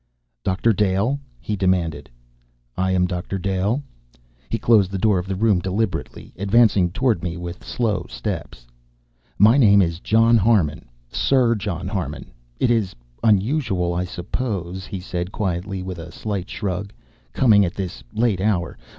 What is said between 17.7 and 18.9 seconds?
this late hour.